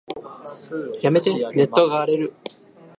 [1.03, 2.33] やめて、ネットが荒れる。